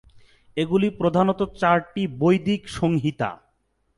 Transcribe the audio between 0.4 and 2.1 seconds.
এগুলি প্রধানত চারটি